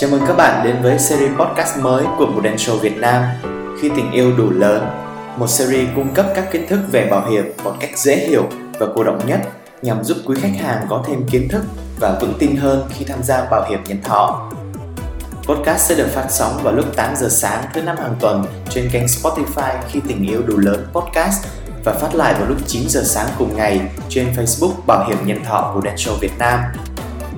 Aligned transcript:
Chào 0.00 0.10
mừng 0.10 0.22
các 0.26 0.36
bạn 0.36 0.64
đến 0.64 0.76
với 0.82 0.98
series 0.98 1.32
podcast 1.38 1.78
mới 1.78 2.04
của 2.18 2.26
Prudential 2.32 2.76
Việt 2.76 2.96
Nam 2.96 3.24
Khi 3.80 3.90
tình 3.96 4.12
yêu 4.12 4.32
đủ 4.36 4.50
lớn 4.50 4.86
Một 5.36 5.46
series 5.46 5.88
cung 5.96 6.14
cấp 6.14 6.26
các 6.34 6.52
kiến 6.52 6.66
thức 6.68 6.80
về 6.92 7.08
bảo 7.10 7.30
hiểm 7.30 7.44
một 7.64 7.74
cách 7.80 7.98
dễ 7.98 8.16
hiểu 8.16 8.44
và 8.78 8.86
cô 8.94 9.04
động 9.04 9.20
nhất 9.26 9.40
nhằm 9.82 10.04
giúp 10.04 10.16
quý 10.26 10.36
khách 10.40 10.52
hàng 10.60 10.86
có 10.88 11.04
thêm 11.06 11.26
kiến 11.30 11.48
thức 11.48 11.62
và 11.98 12.18
vững 12.20 12.34
tin 12.38 12.56
hơn 12.56 12.88
khi 12.90 13.04
tham 13.04 13.22
gia 13.22 13.44
bảo 13.50 13.70
hiểm 13.70 13.84
nhân 13.84 14.02
thọ. 14.02 14.50
Podcast 15.42 15.88
sẽ 15.88 15.94
được 15.94 16.08
phát 16.12 16.26
sóng 16.30 16.60
vào 16.62 16.74
lúc 16.74 16.96
8 16.96 17.16
giờ 17.16 17.28
sáng 17.30 17.64
thứ 17.74 17.82
năm 17.82 17.96
hàng 17.96 18.14
tuần 18.20 18.44
trên 18.70 18.90
kênh 18.92 19.04
Spotify 19.04 19.74
Khi 19.88 20.00
tình 20.08 20.26
yêu 20.26 20.42
đủ 20.46 20.56
lớn 20.56 20.86
podcast 20.92 21.46
và 21.84 21.92
phát 21.92 22.14
lại 22.14 22.34
vào 22.34 22.48
lúc 22.48 22.58
9 22.66 22.82
giờ 22.88 23.02
sáng 23.04 23.28
cùng 23.38 23.56
ngày 23.56 23.80
trên 24.08 24.32
Facebook 24.36 24.72
Bảo 24.86 25.08
hiểm 25.08 25.18
nhân 25.24 25.44
thọ 25.44 25.72
Prudential 25.72 26.14
Việt 26.20 26.38
Nam. 26.38 26.60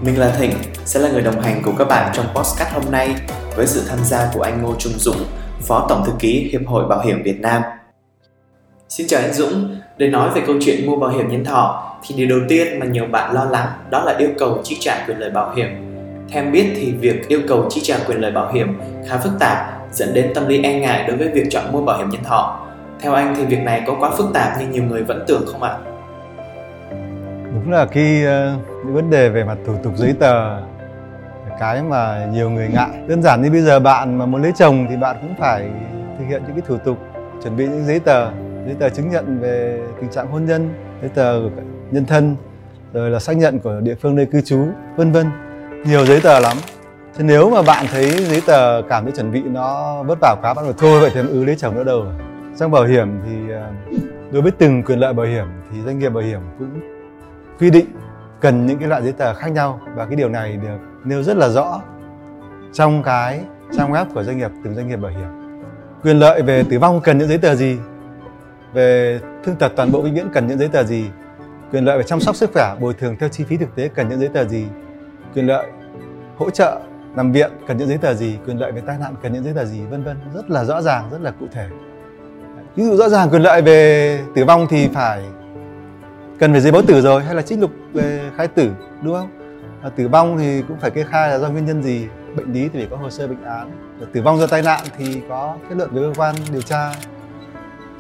Mình 0.03 0.19
là 0.19 0.37
Thịnh, 0.39 0.53
sẽ 0.85 1.01
là 1.01 1.09
người 1.09 1.23
đồng 1.23 1.41
hành 1.41 1.63
cùng 1.65 1.77
các 1.79 1.89
bạn 1.89 2.11
trong 2.15 2.27
podcast 2.35 2.73
hôm 2.75 2.85
nay 2.91 3.15
với 3.57 3.67
sự 3.67 3.83
tham 3.89 3.99
gia 4.05 4.31
của 4.35 4.43
anh 4.43 4.63
Ngô 4.63 4.75
Trung 4.79 4.93
Dũng, 4.97 5.25
Phó 5.61 5.87
Tổng 5.89 6.03
Thư 6.07 6.13
ký 6.19 6.49
Hiệp 6.53 6.61
hội 6.67 6.87
Bảo 6.89 7.01
hiểm 7.01 7.23
Việt 7.23 7.41
Nam. 7.41 7.63
Xin 8.89 9.07
chào 9.07 9.21
anh 9.21 9.33
Dũng, 9.33 9.77
để 9.97 10.09
nói 10.09 10.31
về 10.35 10.43
câu 10.47 10.57
chuyện 10.61 10.87
mua 10.87 10.97
bảo 10.97 11.11
hiểm 11.11 11.29
nhân 11.29 11.45
thọ 11.45 11.93
thì 12.07 12.15
điều 12.15 12.29
đầu 12.29 12.39
tiên 12.49 12.79
mà 12.79 12.87
nhiều 12.87 13.07
bạn 13.07 13.35
lo 13.35 13.45
lắng 13.45 13.69
đó 13.91 14.05
là 14.05 14.17
yêu 14.19 14.29
cầu 14.39 14.61
chi 14.65 14.77
trả 14.81 15.05
quyền 15.07 15.19
lợi 15.19 15.31
bảo 15.31 15.55
hiểm. 15.55 15.69
Theo 16.29 16.43
em 16.43 16.53
biết 16.53 16.73
thì 16.77 16.93
việc 16.93 17.29
yêu 17.29 17.41
cầu 17.49 17.67
chi 17.71 17.81
trả 17.85 17.99
quyền 18.07 18.21
lợi 18.21 18.33
bảo 18.33 18.53
hiểm 18.53 18.81
khá 19.09 19.17
phức 19.17 19.33
tạp 19.41 19.57
dẫn 19.93 20.15
đến 20.15 20.33
tâm 20.35 20.49
lý 20.49 20.63
e 20.63 20.81
ngại 20.81 21.05
đối 21.09 21.17
với 21.17 21.29
việc 21.29 21.47
chọn 21.51 21.73
mua 21.73 21.83
bảo 21.83 21.99
hiểm 21.99 22.09
nhân 22.11 22.25
thọ. 22.25 22.67
Theo 23.01 23.15
anh 23.15 23.35
thì 23.37 23.45
việc 23.45 23.63
này 23.63 23.83
có 23.87 23.97
quá 24.01 24.11
phức 24.11 24.27
tạp 24.35 24.61
như 24.61 24.67
nhiều 24.67 24.83
người 24.85 25.03
vẫn 25.03 25.25
tưởng 25.27 25.45
không 25.47 25.63
ạ? 25.63 25.77
Đúng 27.55 27.73
là 27.73 27.87
khi 27.87 28.27
uh, 28.27 28.31
những 28.85 28.95
vấn 28.95 29.11
đề 29.11 29.29
về 29.29 29.45
mặt 29.45 29.59
thủ 29.67 29.75
tục 29.83 29.93
giấy 29.97 30.15
tờ 30.21 30.61
cái 31.61 31.83
mà 31.83 32.27
nhiều 32.33 32.51
người 32.51 32.69
ngại. 32.69 32.89
Đơn 33.07 33.23
giản 33.23 33.43
như 33.43 33.51
bây 33.51 33.61
giờ 33.61 33.81
bạn 33.81 34.19
mà 34.19 34.27
muốn 34.27 34.43
lấy 34.43 34.53
chồng 34.57 34.87
thì 34.91 34.97
bạn 34.97 35.17
cũng 35.21 35.35
phải 35.39 35.71
thực 36.19 36.25
hiện 36.29 36.43
những 36.47 36.53
cái 36.53 36.63
thủ 36.69 36.77
tục, 36.85 36.99
chuẩn 37.43 37.57
bị 37.57 37.67
những 37.67 37.85
giấy 37.85 38.01
tờ 38.01 38.31
giấy 38.67 38.77
tờ 38.79 38.89
chứng 38.89 39.11
nhận 39.11 39.41
về 39.41 39.81
tình 40.01 40.11
trạng 40.11 40.27
hôn 40.27 40.45
nhân, 40.45 40.75
giấy 41.01 41.11
tờ 41.15 41.41
nhân 41.91 42.05
thân, 42.05 42.37
rồi 42.93 43.11
là 43.11 43.19
xác 43.19 43.37
nhận 43.37 43.59
của 43.59 43.81
địa 43.81 43.95
phương 43.95 44.17
nơi 44.17 44.27
cư 44.27 44.41
trú, 44.41 44.67
vân 44.97 45.13
vân. 45.13 45.27
Nhiều 45.85 46.07
giấy 46.07 46.21
tờ 46.23 46.41
lắm. 46.41 46.57
Thế 47.17 47.25
nếu 47.25 47.51
mà 47.51 47.63
bạn 47.63 47.87
thấy 47.93 48.11
giấy 48.11 48.43
tờ 48.47 48.83
cảm 48.89 49.05
thấy 49.05 49.13
chuẩn 49.13 49.33
bị 49.33 49.43
nó 49.43 49.97
vất 50.03 50.19
vả 50.21 50.37
quá, 50.43 50.55
bạn 50.55 50.65
phải 50.65 50.75
thôi, 50.79 51.01
vậy 51.01 51.11
thì 51.15 51.21
ứ 51.21 51.45
lấy 51.45 51.57
chồng 51.57 51.75
nữa 51.75 51.85
đâu 51.85 52.07
trong 52.59 52.71
bảo 52.71 52.85
hiểm 52.85 53.21
thì 53.27 53.53
ờ, 53.53 53.71
đối 54.33 54.43
với 54.43 54.51
từng 54.51 54.83
quyền 54.83 54.99
lợi 54.99 55.13
bảo 55.13 55.27
hiểm 55.27 55.47
thì 55.73 55.83
doanh 55.83 55.99
nghiệp 55.99 56.09
bảo 56.09 56.25
hiểm 56.25 56.41
cũng 56.59 56.81
quy 57.59 57.71
định 57.71 57.87
cần 58.43 58.67
những 58.67 58.79
cái 58.79 58.89
loại 58.89 59.03
giấy 59.03 59.13
tờ 59.13 59.35
khác 59.35 59.49
nhau. 59.49 59.81
Và 59.95 60.07
cái 60.07 60.17
điều 60.17 60.29
này 60.29 60.57
được 60.57 60.79
nêu 61.05 61.23
rất 61.23 61.37
là 61.37 61.49
rõ 61.49 61.81
trong 62.73 63.03
cái 63.03 63.41
trang 63.77 63.93
web 63.93 64.05
của 64.15 64.23
doanh 64.23 64.39
nghiệp 64.39 64.51
từng 64.65 64.75
doanh 64.75 64.89
nghiệp 64.89 64.97
bảo 64.97 65.13
hiểm. 65.13 65.29
Quyền 66.03 66.19
lợi 66.19 66.43
về 66.43 66.65
tử 66.71 66.79
vong 66.79 67.01
cần 67.01 67.19
những 67.19 67.29
giấy 67.29 67.39
tờ 67.39 67.55
gì? 67.55 67.79
Về 68.73 69.21
thương 69.45 69.57
tật 69.57 69.73
toàn 69.77 69.93
bộ 69.93 70.03
vĩnh 70.03 70.15
viễn 70.15 70.29
cần 70.33 70.47
những 70.47 70.59
giấy 70.59 70.69
tờ 70.69 70.83
gì? 70.83 71.05
Quyền 71.73 71.85
lợi 71.85 71.99
về 71.99 72.05
chăm 72.05 72.21
sóc 72.21 72.37
sức 72.37 72.51
khỏe, 72.53 72.75
bồi 72.81 72.95
thường 72.95 73.17
theo 73.21 73.29
chi 73.29 73.45
phí 73.45 73.57
thực 73.57 73.77
tế 73.77 73.89
cần 73.89 74.09
những 74.09 74.21
giấy 74.21 74.29
tờ 74.29 74.45
gì? 74.45 74.67
Quyền 75.35 75.47
lợi 75.47 75.67
hỗ 76.37 76.51
trợ 76.51 76.81
nằm 77.15 77.33
viện 77.33 77.51
cần 77.67 77.77
những 77.77 77.89
giấy 77.89 77.99
tờ 77.99 78.15
gì? 78.15 78.39
Quyền 78.47 78.61
lợi 78.61 78.73
về 78.73 78.83
tai 78.87 78.99
nạn 78.99 79.15
cần 79.23 79.33
những 79.33 79.45
giấy 79.45 79.55
tờ 79.55 79.65
gì? 79.65 79.81
Vân 79.91 80.05
vân, 80.05 80.17
rất 80.35 80.51
là 80.51 80.65
rõ 80.65 80.83
ràng, 80.83 81.09
rất 81.11 81.21
là 81.21 81.31
cụ 81.41 81.47
thể. 81.53 81.67
Ví 82.77 82.85
dụ 82.85 82.97
rõ 82.97 83.09
ràng 83.09 83.31
quyền 83.31 83.43
lợi 83.43 83.63
về 83.63 84.21
tử 84.35 84.45
vong 84.45 84.67
thì 84.71 84.89
phải 84.95 85.23
cần 86.43 86.53
phải 86.53 86.61
giấy 86.61 86.73
báo 86.73 86.83
tử 86.83 87.01
rồi 87.01 87.25
hay 87.25 87.35
là 87.35 87.43
trích 87.43 87.61
lục 87.61 87.71
về 87.93 88.31
khai 88.37 88.49
tử 88.49 88.71
đúng 89.03 89.15
không? 89.15 89.31
À, 89.83 89.91
tử 89.97 90.09
vong 90.09 90.39
thì 90.39 90.63
cũng 90.69 90.79
phải 90.81 90.91
kê 90.91 91.05
khai 91.05 91.31
là 91.31 91.39
do 91.39 91.49
nguyên 91.49 91.67
nhân 91.67 91.83
gì 91.83 92.07
bệnh 92.37 92.53
lý 92.53 92.69
thì 92.69 92.79
phải 92.79 92.89
có 92.91 92.97
hồ 92.97 93.11
sơ 93.11 93.29
bệnh 93.29 93.45
án. 93.45 93.71
Rồi 93.99 94.09
tử 94.13 94.23
vong 94.23 94.39
do 94.39 94.47
tai 94.47 94.63
nạn 94.63 94.81
thì 94.99 95.21
có 95.29 95.57
kết 95.69 95.75
luận 95.79 95.91
với 95.93 96.03
cơ 96.03 96.21
quan 96.21 96.35
điều 96.53 96.63
tra. 96.63 96.93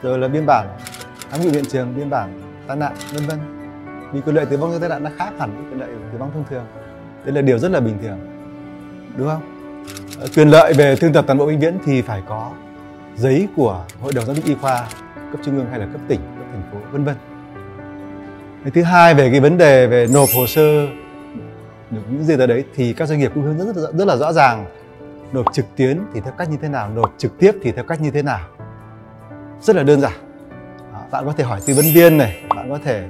Rồi 0.03 0.19
là 0.19 0.29
biên 0.29 0.47
bản 0.47 0.67
khám 1.31 1.41
nghiệm 1.41 1.53
hiện 1.53 1.65
trường 1.65 1.95
biên 1.97 2.11
bản 2.11 2.41
tai 2.67 2.77
nạn 2.77 2.93
vân 3.15 3.27
vân. 3.27 3.39
Vì 4.13 4.21
quyền 4.21 4.37
lợi 4.37 4.47
tử 4.47 4.57
vong 4.57 4.73
do 4.73 4.79
tai 4.79 4.89
nạn 4.89 5.05
nó 5.05 5.11
khác 5.19 5.33
hẳn 5.39 5.51
với 5.57 5.65
quyền 5.71 5.81
lợi 5.81 5.89
tử 6.13 6.19
vong 6.19 6.31
thông 6.35 6.45
thường. 6.51 6.65
Đây 7.25 7.35
là 7.35 7.41
điều 7.43 7.59
rất 7.59 7.71
là 7.71 7.81
bình 7.81 7.99
thường 8.03 8.19
đúng 9.17 9.29
không? 9.29 9.43
À, 10.21 10.27
quyền 10.37 10.49
lợi 10.49 10.73
về 10.75 10.97
thương 10.97 11.13
tật 11.13 11.23
toàn 11.27 11.39
bộ 11.39 11.47
bệnh 11.47 11.61
viện 11.61 11.79
thì 11.85 12.03
phải 12.03 12.23
có 12.29 12.51
giấy 13.17 13.49
của 13.57 13.85
hội 14.01 14.13
đồng 14.15 14.27
giám 14.27 14.37
định 14.37 14.45
y 14.45 14.55
khoa 14.55 14.89
cấp 15.33 15.41
trung 15.45 15.57
ương 15.57 15.67
hay 15.71 15.79
là 15.81 15.87
cấp 15.93 16.01
tỉnh 16.09 16.21
cấp 16.39 16.47
thành 16.53 16.63
phố 16.73 16.79
vân 16.93 17.05
vân 17.05 17.15
cái 18.63 18.71
thứ 18.71 18.83
hai 18.83 19.15
về 19.15 19.31
cái 19.31 19.41
vấn 19.41 19.59
đề 19.59 19.87
về 19.87 20.07
nộp 20.13 20.29
hồ 20.37 20.47
sơ 20.47 20.87
được 21.91 22.01
những 22.11 22.25
giấy 22.25 22.37
tờ 22.39 22.47
đấy 22.47 22.65
thì 22.75 22.93
các 22.93 23.09
doanh 23.09 23.19
nghiệp 23.19 23.31
cũng 23.35 23.45
hướng 23.45 23.59
dẫn 23.59 23.67
rất, 23.67 23.77
là, 23.77 23.91
rất 23.99 24.05
là 24.05 24.17
rõ 24.17 24.33
ràng. 24.33 24.67
Nộp 25.33 25.53
trực 25.53 25.65
tuyến 25.77 26.01
thì 26.15 26.21
theo 26.21 26.33
cách 26.39 26.51
như 26.51 26.57
thế 26.63 26.69
nào 26.69 26.91
nộp 26.95 27.15
trực 27.19 27.39
tiếp 27.39 27.53
thì 27.63 27.73
theo 27.73 27.85
cách 27.85 28.01
như 28.01 28.11
thế 28.11 28.23
nào. 28.23 28.41
Rất 29.61 29.77
là 29.77 29.83
đơn 29.83 30.01
giản. 30.01 30.13
Đó, 30.93 31.01
bạn 31.11 31.25
có 31.27 31.33
thể 31.33 31.45
hỏi 31.45 31.61
tư 31.67 31.75
vấn 31.75 31.85
viên 31.95 32.19
này 32.19 32.43
bạn 32.57 32.71
có 32.71 32.79
thể 32.85 33.09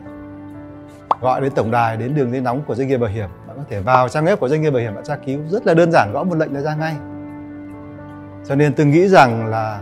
gọi 1.20 1.40
đến 1.40 1.52
tổng 1.54 1.70
đài 1.70 1.96
đến 1.96 2.14
đường 2.14 2.32
dây 2.32 2.40
nóng 2.40 2.62
của 2.66 2.74
doanh 2.74 2.88
nghiệp 2.88 2.96
bảo 2.96 3.10
hiểm 3.10 3.28
bạn 3.46 3.56
có 3.56 3.62
thể 3.70 3.80
vào 3.80 4.08
trang 4.08 4.24
web 4.24 4.36
của 4.36 4.48
doanh 4.48 4.62
nghiệp 4.62 4.70
bảo 4.70 4.82
hiểm 4.82 4.94
bạn 4.94 5.04
tra 5.04 5.16
cứu 5.26 5.40
rất 5.50 5.66
là 5.66 5.74
đơn 5.74 5.92
giản 5.92 6.12
gõ 6.12 6.24
một 6.24 6.38
lệnh 6.38 6.54
là 6.54 6.60
ra 6.60 6.74
ngay. 6.74 6.94
Cho 8.48 8.54
nên 8.54 8.74
tôi 8.74 8.86
nghĩ 8.86 9.08
rằng 9.08 9.46
là 9.46 9.80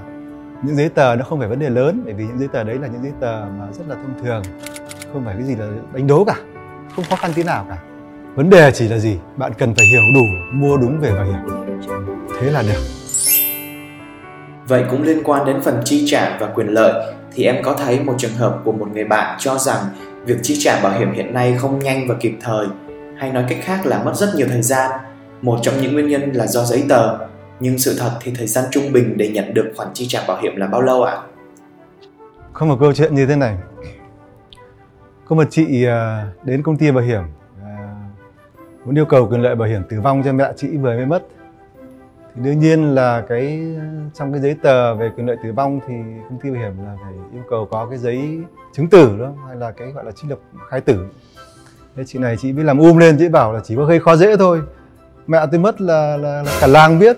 những 0.63 0.77
giấy 0.77 0.89
tờ 0.89 1.17
nó 1.17 1.25
không 1.25 1.39
phải 1.39 1.49
vấn 1.49 1.59
đề 1.59 1.71
lớn 1.71 2.03
bởi 2.05 2.15
vì 2.15 2.25
những 2.25 2.39
giấy 2.39 2.49
tờ 2.49 2.65
đấy 2.65 2.79
là 2.79 2.87
những 2.87 3.03
giấy 3.03 3.13
tờ 3.21 3.45
mà 3.59 3.67
rất 3.73 3.89
là 3.89 3.95
thông 3.95 4.25
thường 4.25 4.43
không 5.13 5.25
phải 5.25 5.35
cái 5.39 5.45
gì 5.45 5.57
là 5.57 5.67
đánh 5.93 6.07
đố 6.07 6.25
cả 6.25 6.35
không 6.97 7.05
khó 7.11 7.17
khăn 7.17 7.31
tí 7.35 7.43
nào 7.43 7.67
cả 7.69 7.77
vấn 8.35 8.51
đề 8.51 8.71
chỉ 8.75 8.89
là 8.89 8.99
gì 8.99 9.19
bạn 9.37 9.53
cần 9.59 9.75
phải 9.75 9.87
hiểu 9.87 10.01
đủ 10.15 10.25
mua 10.53 10.77
đúng 10.77 11.01
về 11.01 11.13
bảo 11.13 11.25
hiểm 11.25 11.71
thế 12.41 12.51
là 12.51 12.63
được 12.63 12.81
vậy 14.69 14.85
cũng 14.91 15.03
liên 15.03 15.23
quan 15.25 15.47
đến 15.47 15.61
phần 15.63 15.81
chi 15.85 16.05
trả 16.07 16.39
và 16.41 16.47
quyền 16.47 16.67
lợi 16.67 17.15
thì 17.33 17.45
em 17.45 17.63
có 17.63 17.75
thấy 17.75 18.01
một 18.01 18.15
trường 18.19 18.35
hợp 18.35 18.61
của 18.65 18.73
một 18.73 18.89
người 18.93 19.05
bạn 19.05 19.37
cho 19.41 19.59
rằng 19.59 19.85
việc 20.25 20.37
chi 20.43 20.57
trả 20.61 20.81
bảo 20.83 20.99
hiểm 20.99 21.13
hiện 21.13 21.35
nay 21.35 21.55
không 21.59 21.79
nhanh 21.79 22.09
và 22.09 22.15
kịp 22.21 22.37
thời 22.41 22.67
hay 23.19 23.33
nói 23.33 23.45
cách 23.49 23.59
khác 23.63 23.87
là 23.87 24.03
mất 24.03 24.17
rất 24.17 24.29
nhiều 24.37 24.47
thời 24.51 24.63
gian 24.63 24.91
một 25.43 25.59
trong 25.63 25.83
những 25.83 25.93
nguyên 25.93 26.09
nhân 26.09 26.33
là 26.33 26.47
do 26.47 26.65
giấy 26.65 26.85
tờ 26.89 27.19
nhưng 27.61 27.79
sự 27.79 27.97
thật 27.99 28.11
thì 28.21 28.33
thời 28.39 28.47
gian 28.47 28.65
trung 28.71 28.93
bình 28.93 29.17
để 29.17 29.29
nhận 29.29 29.55
được 29.55 29.73
khoản 29.77 29.89
chi 29.95 30.07
trả 30.09 30.25
bảo 30.29 30.41
hiểm 30.43 30.57
là 30.57 30.67
bao 30.67 30.83
lâu 30.83 31.03
ạ? 31.03 31.15
À? 31.15 31.23
Không 32.53 32.69
một 32.69 32.77
câu 32.81 32.93
chuyện 32.93 33.15
như 33.15 33.27
thế 33.27 33.37
này. 33.37 33.57
Có 35.31 35.37
một 35.37 35.45
chị 35.51 35.85
à, 35.85 36.27
đến 36.45 36.63
công 36.63 36.77
ty 36.77 36.91
bảo 36.91 37.05
hiểm 37.05 37.23
à, 37.63 37.95
muốn 38.85 38.99
yêu 38.99 39.05
cầu 39.05 39.29
quyền 39.29 39.43
lợi 39.43 39.55
bảo 39.55 39.69
hiểm 39.69 39.83
tử 39.89 40.01
vong 40.01 40.23
cho 40.25 40.33
mẹ 40.33 40.53
chị 40.57 40.69
vừa 40.77 40.97
mới 40.97 41.07
mất. 41.07 41.27
Thì 42.35 42.43
đương 42.45 42.59
nhiên 42.59 42.95
là 42.95 43.25
cái 43.29 43.75
à, 43.79 43.85
trong 44.15 44.33
cái 44.33 44.41
giấy 44.41 44.57
tờ 44.63 44.95
về 44.95 45.11
quyền 45.17 45.27
lợi 45.27 45.37
tử 45.45 45.53
vong 45.53 45.81
thì 45.89 45.95
công 46.29 46.39
ty 46.43 46.51
bảo 46.51 46.61
hiểm 46.61 46.85
là 46.85 46.97
phải 47.03 47.13
yêu 47.33 47.43
cầu 47.51 47.69
có 47.71 47.87
cái 47.87 47.99
giấy 47.99 48.41
chứng 48.73 48.89
tử 48.89 49.17
đó 49.21 49.33
hay 49.47 49.57
là 49.57 49.71
cái 49.71 49.93
gọi 49.93 50.05
là 50.05 50.11
trích 50.11 50.31
lập 50.31 50.39
khai 50.69 50.81
tử. 50.81 51.07
Thế 51.97 52.05
chị 52.07 52.19
này 52.19 52.37
chị 52.37 52.53
mới 52.53 52.65
làm 52.65 52.79
um 52.79 52.97
lên 52.97 53.17
chị 53.19 53.29
bảo 53.29 53.53
là 53.53 53.61
chỉ 53.65 53.77
có 53.77 53.85
gây 53.85 54.01
khó 54.01 54.17
dễ 54.17 54.37
thôi. 54.37 54.63
Mẹ 55.27 55.47
tôi 55.51 55.61
mất 55.61 55.81
là, 55.81 56.17
là, 56.17 56.43
là 56.43 56.53
cả 56.61 56.67
làng 56.67 56.99
biết 56.99 57.17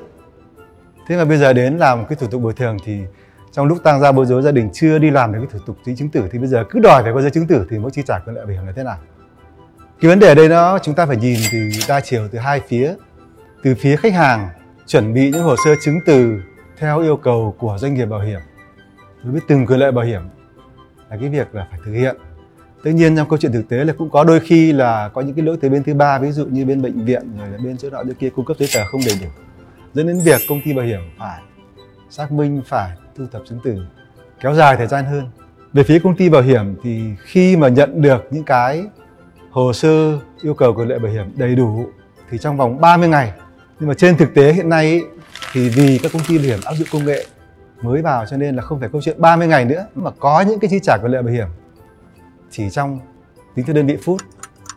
thế 1.06 1.16
mà 1.16 1.24
bây 1.24 1.38
giờ 1.38 1.52
đến 1.52 1.76
làm 1.76 2.06
cái 2.06 2.16
thủ 2.16 2.26
tục 2.26 2.42
bồi 2.42 2.52
thường 2.52 2.76
thì 2.84 3.00
trong 3.52 3.66
lúc 3.66 3.82
tăng 3.82 4.00
gia 4.00 4.12
bối 4.12 4.26
rối, 4.26 4.42
gia 4.42 4.52
đình 4.52 4.70
chưa 4.72 4.98
đi 4.98 5.10
làm 5.10 5.32
được 5.32 5.38
cái 5.38 5.48
thủ 5.52 5.58
tục 5.66 5.76
giấy 5.84 5.96
chứng 5.96 6.08
tử, 6.08 6.28
thì 6.32 6.38
bây 6.38 6.48
giờ 6.48 6.64
cứ 6.70 6.80
đòi 6.80 7.02
phải 7.02 7.12
có 7.12 7.20
giấy 7.20 7.30
chứng 7.30 7.46
tử 7.46 7.66
thì 7.70 7.78
mới 7.78 7.90
chi 7.90 8.02
trả 8.06 8.18
quyền 8.18 8.34
lợi 8.36 8.46
bảo 8.46 8.54
hiểm 8.54 8.66
là 8.66 8.72
thế 8.76 8.82
nào? 8.82 8.96
Cái 10.00 10.08
vấn 10.08 10.18
đề 10.18 10.28
ở 10.28 10.34
đây 10.34 10.48
nó 10.48 10.78
chúng 10.78 10.94
ta 10.94 11.06
phải 11.06 11.16
nhìn 11.16 11.38
từ 11.52 11.70
đa 11.88 12.00
chiều 12.00 12.28
từ 12.32 12.38
hai 12.38 12.60
phía. 12.68 12.94
Từ 13.62 13.74
phía 13.74 13.96
khách 13.96 14.14
hàng, 14.14 14.48
chuẩn 14.86 15.14
bị 15.14 15.30
những 15.30 15.42
hồ 15.42 15.56
sơ 15.64 15.70
chứng 15.84 16.00
từ 16.06 16.40
theo 16.78 17.00
yêu 17.00 17.16
cầu 17.16 17.54
của 17.58 17.76
doanh 17.80 17.94
nghiệp 17.94 18.06
bảo 18.06 18.20
hiểm. 18.20 18.40
Đối 19.22 19.32
với 19.32 19.40
từng 19.48 19.66
quyền 19.66 19.78
lợi 19.78 19.92
bảo 19.92 20.04
hiểm 20.04 20.22
là 21.10 21.16
cái 21.20 21.28
việc 21.28 21.54
là 21.54 21.66
phải 21.70 21.80
thực 21.84 21.92
hiện. 21.92 22.16
Tất 22.84 22.90
nhiên 22.90 23.16
trong 23.16 23.28
câu 23.28 23.38
chuyện 23.38 23.52
thực 23.52 23.68
tế 23.68 23.84
là 23.84 23.92
cũng 23.98 24.10
có 24.10 24.24
đôi 24.24 24.40
khi 24.40 24.72
là 24.72 25.08
có 25.08 25.20
những 25.20 25.34
cái 25.34 25.44
lỗi 25.44 25.56
từ 25.60 25.68
bên 25.68 25.84
thứ 25.84 25.94
ba, 25.94 26.18
ví 26.18 26.32
dụ 26.32 26.46
như 26.46 26.64
bên 26.64 26.82
bệnh 26.82 27.04
viện, 27.04 27.38
rồi 27.38 27.48
là 27.48 27.58
bên 27.64 27.76
chỗ 27.76 27.90
nọ 27.90 28.02
chỗ 28.04 28.12
kia 28.18 28.30
cung 28.30 28.44
cấp 28.44 28.56
giấy 28.60 28.68
tờ 28.74 28.84
không 28.86 29.00
đầy 29.06 29.14
đủ. 29.22 29.28
Dẫn 29.94 30.06
đến 30.06 30.20
việc 30.24 30.40
công 30.48 30.60
ty 30.64 30.72
bảo 30.72 30.84
hiểm 30.84 31.00
phải 31.18 31.42
xác 32.10 32.32
minh, 32.32 32.62
phải 32.66 32.90
thu 33.16 33.24
thập 33.32 33.42
chứng 33.48 33.60
từ, 33.64 33.76
kéo 34.40 34.54
dài 34.54 34.76
thời 34.76 34.86
gian 34.86 35.04
hơn. 35.04 35.30
Về 35.72 35.82
phía 35.82 35.98
công 35.98 36.16
ty 36.16 36.28
bảo 36.28 36.42
hiểm 36.42 36.76
thì 36.82 37.02
khi 37.24 37.56
mà 37.56 37.68
nhận 37.68 38.02
được 38.02 38.26
những 38.30 38.44
cái 38.44 38.84
hồ 39.50 39.72
sơ 39.72 40.18
yêu 40.42 40.54
cầu 40.54 40.74
quyền 40.74 40.88
lợi 40.88 40.98
bảo 40.98 41.12
hiểm 41.12 41.32
đầy 41.36 41.54
đủ 41.54 41.86
thì 42.30 42.38
trong 42.38 42.56
vòng 42.56 42.80
30 42.80 43.08
ngày. 43.08 43.32
Nhưng 43.80 43.88
mà 43.88 43.94
trên 43.94 44.16
thực 44.16 44.34
tế 44.34 44.52
hiện 44.52 44.68
nay 44.68 45.02
thì 45.52 45.68
vì 45.68 45.98
các 46.02 46.12
công 46.12 46.22
ty 46.28 46.38
bảo 46.38 46.46
hiểm 46.46 46.58
áp 46.64 46.74
dụng 46.74 46.88
công 46.92 47.04
nghệ 47.04 47.26
mới 47.82 48.02
vào 48.02 48.26
cho 48.26 48.36
nên 48.36 48.56
là 48.56 48.62
không 48.62 48.80
phải 48.80 48.88
câu 48.92 49.02
chuyện 49.02 49.20
30 49.20 49.46
ngày 49.46 49.64
nữa 49.64 49.86
mà 49.94 50.10
có 50.10 50.40
những 50.40 50.60
cái 50.60 50.70
chi 50.70 50.78
trả 50.82 50.96
quyền 50.96 51.12
lợi 51.12 51.22
bảo 51.22 51.32
hiểm. 51.32 51.46
Chỉ 52.50 52.70
trong 52.70 52.98
tính 53.54 53.66
theo 53.66 53.74
đơn 53.76 53.86
vị 53.86 53.96
phút, 54.04 54.20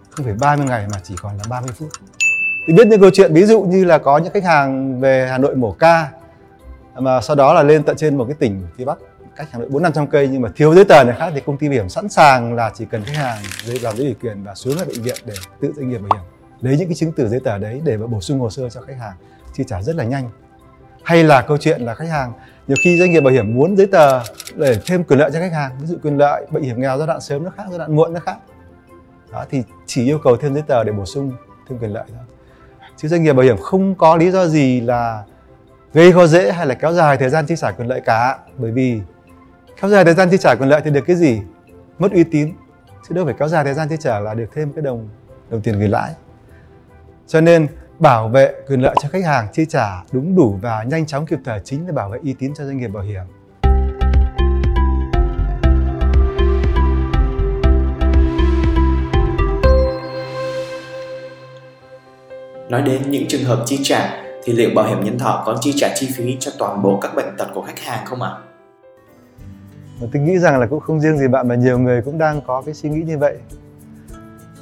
không 0.09 0.25
phải 0.25 0.35
30 0.39 0.65
ngày 0.67 0.87
mà 0.93 0.99
chỉ 1.03 1.15
còn 1.21 1.37
là 1.37 1.43
30 1.49 1.71
phút. 1.77 1.89
Thì 2.67 2.73
biết 2.73 2.87
những 2.87 3.01
câu 3.01 3.09
chuyện, 3.13 3.33
ví 3.33 3.43
dụ 3.43 3.61
như 3.61 3.85
là 3.85 3.97
có 3.97 4.17
những 4.17 4.33
khách 4.33 4.43
hàng 4.43 4.99
về 4.99 5.27
Hà 5.27 5.37
Nội 5.37 5.55
mổ 5.55 5.71
ca 5.71 6.11
mà 6.95 7.21
sau 7.21 7.35
đó 7.35 7.53
là 7.53 7.63
lên 7.63 7.83
tận 7.83 7.97
trên 7.97 8.17
một 8.17 8.25
cái 8.25 8.35
tỉnh 8.39 8.67
phía 8.77 8.85
Bắc, 8.85 8.97
cách 9.35 9.47
Hà 9.51 9.59
Nội 9.59 9.69
bốn 9.69 9.83
năm 9.83 9.93
trăm 9.93 10.07
cây, 10.07 10.27
nhưng 10.31 10.41
mà 10.41 10.49
thiếu 10.55 10.75
giấy 10.75 10.85
tờ 10.85 11.03
này 11.03 11.15
khác 11.19 11.31
thì 11.33 11.41
công 11.45 11.57
ty 11.57 11.67
bảo 11.67 11.73
hiểm 11.73 11.89
sẵn 11.89 12.09
sàng 12.09 12.53
là 12.53 12.71
chỉ 12.73 12.85
cần 12.85 13.03
khách 13.03 13.15
hàng 13.15 13.37
giấy 13.63 13.79
làm 13.79 13.97
giấy 13.97 14.05
ủy 14.05 14.15
quyền 14.21 14.43
và 14.43 14.55
xuống 14.55 14.75
lại 14.75 14.85
bệnh 14.85 15.01
viện 15.01 15.17
để 15.25 15.33
tự 15.59 15.73
doanh 15.75 15.89
nghiệp 15.89 15.97
bảo 15.97 16.19
hiểm. 16.19 16.31
Lấy 16.61 16.77
những 16.77 16.87
cái 16.87 16.95
chứng 16.95 17.11
từ 17.11 17.27
giấy 17.27 17.39
tờ 17.39 17.57
đấy 17.57 17.81
để 17.83 17.97
mà 17.97 18.07
bổ 18.07 18.21
sung 18.21 18.39
hồ 18.39 18.49
sơ 18.49 18.69
cho 18.69 18.81
khách 18.81 18.97
hàng, 18.99 19.13
chi 19.53 19.63
trả 19.67 19.81
rất 19.81 19.95
là 19.95 20.03
nhanh. 20.03 20.29
Hay 21.03 21.23
là 21.23 21.41
câu 21.41 21.57
chuyện 21.57 21.81
là 21.81 21.95
khách 21.95 22.09
hàng, 22.09 22.33
nhiều 22.67 22.77
khi 22.81 22.99
doanh 22.99 23.11
nghiệp 23.11 23.21
bảo 23.21 23.33
hiểm 23.33 23.53
muốn 23.53 23.77
giấy 23.77 23.87
tờ 23.87 24.21
để 24.55 24.79
thêm 24.85 25.03
quyền 25.03 25.19
lợi 25.19 25.31
cho 25.33 25.39
khách 25.39 25.53
hàng, 25.53 25.71
ví 25.81 25.87
dụ 25.87 25.97
quyền 26.03 26.17
lợi 26.17 26.45
bệnh 26.51 26.63
hiểm 26.63 26.81
nghèo 26.81 26.97
giai 26.97 27.07
đoạn 27.07 27.21
sớm 27.21 27.43
nó 27.43 27.51
khác, 27.57 27.63
giai 27.69 27.77
đoạn 27.77 27.95
muộn 27.95 28.13
nó 28.13 28.19
khác. 28.19 28.37
Đó, 29.31 29.45
thì 29.49 29.63
chỉ 29.85 30.05
yêu 30.05 30.19
cầu 30.23 30.37
thêm 30.37 30.53
giấy 30.53 30.63
tờ 30.67 30.83
để 30.83 30.91
bổ 30.91 31.05
sung, 31.05 31.31
thêm 31.69 31.79
quyền 31.79 31.93
lợi 31.93 32.03
thôi. 32.07 32.23
Chứ 32.97 33.07
doanh 33.07 33.23
nghiệp 33.23 33.33
bảo 33.33 33.43
hiểm 33.43 33.57
không 33.57 33.95
có 33.95 34.15
lý 34.15 34.31
do 34.31 34.47
gì 34.47 34.81
là 34.81 35.23
gây 35.95 36.11
khó 36.11 36.27
dễ 36.27 36.51
hay 36.51 36.67
là 36.67 36.73
kéo 36.73 36.93
dài 36.93 37.17
thời 37.17 37.29
gian 37.29 37.45
chi 37.45 37.55
trả 37.57 37.71
quyền 37.71 37.87
lợi 37.87 38.01
cả? 38.01 38.37
Bởi 38.57 38.71
vì 38.71 39.01
kéo 39.81 39.89
dài 39.89 40.05
thời 40.05 40.13
gian 40.13 40.29
chi 40.29 40.37
trả 40.37 40.55
quyền 40.55 40.69
lợi 40.69 40.81
thì 40.83 40.91
được 40.91 41.01
cái 41.07 41.15
gì? 41.15 41.41
Mất 41.99 42.11
uy 42.11 42.23
tín. 42.23 42.53
Chứ 43.07 43.15
đâu 43.15 43.25
phải 43.25 43.33
kéo 43.39 43.47
dài 43.47 43.63
thời 43.63 43.73
gian 43.73 43.87
chi 43.89 43.95
trả 43.99 44.19
là 44.19 44.33
được 44.33 44.45
thêm 44.53 44.73
cái 44.73 44.81
đồng 44.81 45.09
đồng 45.49 45.61
tiền 45.61 45.79
gửi 45.79 45.87
lãi. 45.87 46.11
Cho 47.27 47.41
nên, 47.41 47.67
bảo 47.99 48.29
vệ 48.29 48.53
quyền 48.67 48.81
lợi 48.81 48.95
cho 49.01 49.09
khách 49.09 49.25
hàng 49.25 49.47
chi 49.53 49.65
trả 49.65 50.03
đúng 50.11 50.35
đủ 50.35 50.59
và 50.61 50.83
nhanh 50.83 51.05
chóng 51.05 51.25
kịp 51.25 51.39
thời 51.45 51.59
chính 51.63 51.87
là 51.87 51.93
bảo 51.93 52.09
vệ 52.09 52.19
uy 52.23 52.35
tín 52.39 52.53
cho 52.57 52.65
doanh 52.65 52.77
nghiệp 52.77 52.87
bảo 52.87 53.03
hiểm. 53.03 53.23
Nói 62.69 62.81
đến 62.81 63.11
những 63.11 63.27
trường 63.27 63.43
hợp 63.43 63.63
chi 63.65 63.79
trả 63.83 64.24
thì 64.45 64.53
liệu 64.53 64.69
bảo 64.75 64.87
hiểm 64.87 65.03
nhân 65.03 65.19
thọ 65.19 65.43
có 65.45 65.57
chi 65.61 65.73
trả 65.77 65.93
chi 65.95 66.09
phí 66.15 66.37
cho 66.39 66.51
toàn 66.57 66.81
bộ 66.81 66.99
các 67.01 67.15
bệnh 67.15 67.37
tật 67.37 67.47
của 67.53 67.61
khách 67.61 67.79
hàng 67.79 68.05
không 68.05 68.21
ạ? 68.21 68.29
À? 68.29 68.45
tôi 70.13 70.21
nghĩ 70.21 70.37
rằng 70.37 70.59
là 70.59 70.65
cũng 70.65 70.79
không 70.79 71.01
riêng 71.01 71.17
gì 71.17 71.27
bạn 71.27 71.47
mà 71.47 71.55
nhiều 71.55 71.79
người 71.79 72.01
cũng 72.01 72.17
đang 72.17 72.41
có 72.47 72.61
cái 72.65 72.73
suy 72.73 72.89
nghĩ 72.89 73.01
như 73.01 73.17
vậy. 73.17 73.37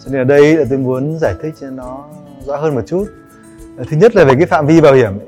Cho 0.06 0.12
nên 0.12 0.21
ở 0.21 0.24
đây 0.24 0.57
là 0.57 0.65
tôi 0.69 0.77
muốn 0.77 1.18
giải 1.19 1.33
thích 1.44 1.53
cho 1.62 1.69
nó 1.69 2.06
rõ 2.45 2.56
hơn 2.56 2.75
một 2.75 2.81
chút. 2.88 3.06
Ờ, 3.77 3.83
thứ 3.89 3.97
nhất 3.97 4.15
là 4.15 4.24
về 4.24 4.33
cái 4.38 4.45
phạm 4.45 4.68
vi 4.68 4.81
bảo 4.81 4.94
hiểm. 4.94 5.19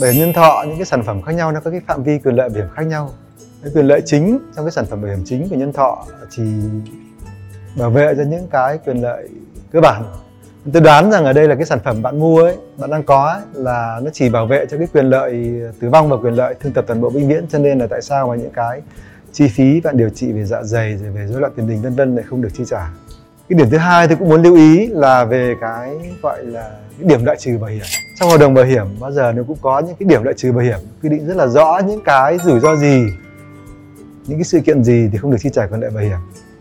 Bảo 0.00 0.10
hiểm 0.10 0.20
nhân 0.20 0.32
thọ, 0.32 0.64
những 0.66 0.76
cái 0.76 0.86
sản 0.86 1.02
phẩm 1.02 1.22
khác 1.22 1.32
nhau 1.32 1.52
nó 1.52 1.60
có 1.60 1.70
cái 1.70 1.80
phạm 1.86 2.02
vi 2.02 2.18
quyền 2.18 2.34
lợi 2.34 2.48
bảo 2.48 2.56
hiểm 2.56 2.68
khác 2.74 2.82
nhau. 2.82 3.10
Cái 3.62 3.72
quyền 3.74 3.86
lợi 3.86 4.02
chính 4.04 4.38
trong 4.56 4.64
cái 4.64 4.72
sản 4.72 4.84
phẩm 4.90 5.02
bảo 5.02 5.10
hiểm 5.10 5.24
chính 5.24 5.48
của 5.48 5.56
nhân 5.56 5.72
thọ 5.72 6.06
chỉ 6.30 6.42
bảo 7.78 7.90
vệ 7.90 8.14
cho 8.16 8.22
những 8.22 8.48
cái 8.50 8.78
quyền 8.78 9.02
lợi 9.02 9.28
cơ 9.72 9.80
bản 9.80 10.04
tôi 10.72 10.82
đoán 10.82 11.10
rằng 11.10 11.24
ở 11.24 11.32
đây 11.32 11.48
là 11.48 11.54
cái 11.54 11.64
sản 11.64 11.78
phẩm 11.84 12.02
bạn 12.02 12.20
mua 12.20 12.42
ấy 12.42 12.56
bạn 12.78 12.90
đang 12.90 13.02
có 13.02 13.26
ấy, 13.26 13.40
là 13.52 14.00
nó 14.02 14.10
chỉ 14.12 14.28
bảo 14.28 14.46
vệ 14.46 14.66
cho 14.70 14.78
cái 14.78 14.86
quyền 14.92 15.06
lợi 15.06 15.60
tử 15.80 15.90
vong 15.90 16.08
và 16.08 16.16
quyền 16.16 16.34
lợi 16.34 16.54
thương 16.60 16.72
tật 16.72 16.84
toàn 16.86 17.00
bộ 17.00 17.10
vĩnh 17.10 17.28
viễn. 17.28 17.46
Cho 17.48 17.58
nên 17.58 17.78
là 17.78 17.86
tại 17.86 18.02
sao 18.02 18.28
mà 18.28 18.34
những 18.34 18.50
cái 18.50 18.82
chi 19.32 19.48
phí 19.48 19.80
bạn 19.80 19.96
điều 19.96 20.08
trị 20.08 20.32
về 20.32 20.44
dạ 20.44 20.62
dày 20.62 20.96
rồi 20.96 21.10
về 21.10 21.26
rối 21.26 21.40
loạn 21.40 21.52
tiền 21.56 21.68
đình 21.68 21.82
vân 21.82 21.94
vân 21.94 22.16
lại 22.16 22.24
không 22.28 22.42
được 22.42 22.48
chi 22.54 22.64
trả? 22.66 22.90
Cái 23.48 23.58
điểm 23.58 23.70
thứ 23.70 23.76
hai 23.76 24.08
tôi 24.08 24.16
cũng 24.16 24.28
muốn 24.28 24.42
lưu 24.42 24.56
ý 24.56 24.86
là 24.86 25.24
về 25.24 25.54
cái 25.60 25.96
gọi 26.22 26.44
là 26.44 26.70
cái 26.98 27.08
điểm 27.08 27.24
loại 27.24 27.36
trừ 27.40 27.58
bảo 27.58 27.70
hiểm. 27.70 27.84
Trong 28.20 28.30
hợp 28.30 28.38
đồng 28.38 28.54
bảo 28.54 28.64
hiểm 28.64 28.86
bao 29.00 29.12
giờ 29.12 29.32
nó 29.32 29.42
cũng 29.46 29.58
có 29.62 29.78
những 29.78 29.96
cái 29.98 30.08
điểm 30.08 30.22
loại 30.22 30.34
trừ 30.36 30.52
bảo 30.52 30.64
hiểm 30.64 30.78
quy 31.02 31.08
định 31.08 31.26
rất 31.26 31.36
là 31.36 31.46
rõ 31.46 31.80
những 31.86 32.00
cái 32.04 32.38
rủi 32.38 32.60
ro 32.60 32.76
gì 32.76 33.06
những 34.26 34.38
cái 34.38 34.44
sự 34.44 34.60
kiện 34.60 34.84
gì 34.84 35.08
thì 35.12 35.18
không 35.18 35.30
được 35.30 35.38
chi 35.40 35.50
trả 35.52 35.66
quyền 35.66 35.80
lợi 35.80 35.90
bảo 35.90 36.04
hiểm. 36.04 36.18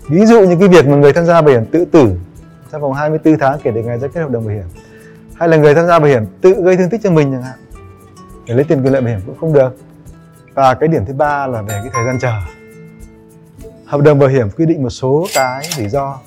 Ví 0.09 0.25
dụ 0.25 0.41
như 0.41 0.55
cái 0.59 0.67
việc 0.67 0.87
mà 0.87 0.95
người 0.95 1.13
tham 1.13 1.25
gia 1.25 1.41
bảo 1.41 1.53
hiểm 1.53 1.65
tự 1.65 1.85
tử 1.85 2.11
trong 2.73 2.81
vòng 2.81 2.93
24 2.93 3.37
tháng 3.37 3.59
kể 3.63 3.71
từ 3.75 3.83
ngày 3.83 3.99
ra 3.99 4.07
kết 4.07 4.21
hợp 4.21 4.29
đồng 4.29 4.45
bảo 4.45 4.55
hiểm. 4.55 4.65
Hay 5.35 5.49
là 5.49 5.57
người 5.57 5.75
tham 5.75 5.87
gia 5.87 5.99
bảo 5.99 6.07
hiểm 6.07 6.25
tự 6.41 6.55
gây 6.63 6.77
thương 6.77 6.89
tích 6.89 7.01
cho 7.03 7.11
mình 7.11 7.31
chẳng 7.31 7.41
hạn. 7.41 7.59
Để 8.47 8.53
lấy 8.55 8.63
tiền 8.63 8.83
quyền 8.83 8.93
lợi 8.93 9.01
bảo 9.01 9.09
hiểm 9.09 9.19
cũng 9.25 9.37
không 9.39 9.53
được. 9.53 9.77
Và 10.53 10.73
cái 10.73 10.89
điểm 10.89 11.05
thứ 11.05 11.13
ba 11.13 11.47
là 11.47 11.61
về 11.61 11.79
cái 11.83 11.89
thời 11.93 12.05
gian 12.05 12.19
chờ. 12.19 12.33
Hợp 13.85 14.01
đồng 14.01 14.19
bảo 14.19 14.29
hiểm 14.29 14.49
quy 14.49 14.65
định 14.65 14.83
một 14.83 14.89
số 14.89 15.25
cái 15.35 15.69
rủi 15.77 15.89
ro. 15.89 16.19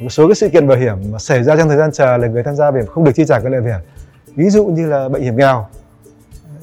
Một 0.00 0.08
số 0.08 0.28
cái 0.28 0.34
sự 0.34 0.48
kiện 0.48 0.68
bảo 0.68 0.78
hiểm 0.78 0.96
mà 1.12 1.18
xảy 1.18 1.44
ra 1.44 1.56
trong 1.56 1.68
thời 1.68 1.78
gian 1.78 1.92
chờ 1.92 2.16
là 2.16 2.28
người 2.28 2.42
tham 2.42 2.56
gia 2.56 2.70
bảo 2.70 2.80
hiểm 2.80 2.86
không 2.86 3.04
được 3.04 3.12
chi 3.14 3.24
trả 3.28 3.40
quyền 3.40 3.52
lợi 3.52 3.60
bảo 3.60 3.70
hiểm. 3.70 3.80
Ví 4.36 4.50
dụ 4.50 4.66
như 4.66 4.86
là 4.86 5.08
bệnh 5.08 5.22
hiểm 5.22 5.36
nghèo. 5.36 5.66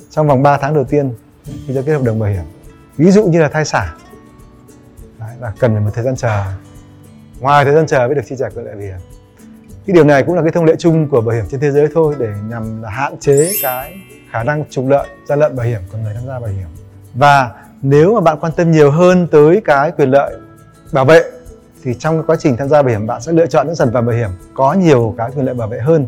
Trong 0.09 0.27
vòng 0.27 0.43
3 0.43 0.57
tháng 0.57 0.73
đầu 0.73 0.83
tiên 0.83 1.13
khi 1.67 1.73
ra 1.73 1.81
kết 1.85 1.93
hợp 1.93 2.03
đồng 2.03 2.19
bảo 2.19 2.29
hiểm. 2.29 2.43
Ví 2.97 3.11
dụ 3.11 3.25
như 3.25 3.41
là 3.41 3.47
thai 3.47 3.65
sản. 3.65 3.87
Đấy, 5.19 5.29
là 5.39 5.53
cần 5.59 5.73
phải 5.73 5.81
một 5.81 5.91
thời 5.93 6.03
gian 6.03 6.15
chờ 6.15 6.43
ngoài 7.43 7.65
thời 7.65 7.73
gian 7.73 7.87
chờ 7.87 8.07
mới 8.07 8.15
được 8.15 8.21
chi 8.25 8.35
trả 8.39 8.49
quyền 8.49 8.65
lợi 8.65 8.75
bảo 8.75 8.83
hiểm. 8.83 8.97
Cái 9.85 9.93
điều 9.93 10.03
này 10.03 10.23
cũng 10.23 10.35
là 10.35 10.41
cái 10.41 10.51
thông 10.51 10.65
lệ 10.65 10.75
chung 10.79 11.09
của 11.09 11.21
bảo 11.21 11.35
hiểm 11.35 11.45
trên 11.51 11.59
thế 11.59 11.71
giới 11.71 11.87
thôi 11.93 12.15
để 12.19 12.29
nhằm 12.49 12.81
là 12.81 12.89
hạn 12.89 13.19
chế 13.19 13.51
cái 13.61 13.93
khả 14.31 14.43
năng 14.43 14.63
trục 14.69 14.87
lợi, 14.87 15.07
gian 15.27 15.39
lận 15.39 15.55
bảo 15.55 15.65
hiểm 15.65 15.81
của 15.91 15.97
người 15.97 16.13
tham 16.13 16.23
gia 16.27 16.39
bảo 16.39 16.49
hiểm. 16.49 16.67
Và 17.13 17.51
nếu 17.81 18.13
mà 18.13 18.21
bạn 18.21 18.37
quan 18.41 18.53
tâm 18.55 18.71
nhiều 18.71 18.91
hơn 18.91 19.27
tới 19.31 19.61
cái 19.65 19.91
quyền 19.91 20.09
lợi 20.09 20.37
bảo 20.91 21.05
vệ, 21.05 21.23
thì 21.83 21.93
trong 21.93 22.17
cái 22.17 22.23
quá 22.27 22.35
trình 22.39 22.57
tham 22.57 22.69
gia 22.69 22.81
bảo 22.81 22.89
hiểm, 22.89 23.07
bạn 23.07 23.21
sẽ 23.21 23.31
lựa 23.31 23.45
chọn 23.45 23.67
những 23.67 23.75
sản 23.75 23.89
phẩm 23.93 24.05
bảo 24.05 24.15
hiểm 24.15 24.29
có 24.53 24.73
nhiều 24.73 25.15
cái 25.17 25.31
quyền 25.35 25.45
lợi 25.45 25.55
bảo 25.55 25.67
vệ 25.67 25.79
hơn 25.79 26.07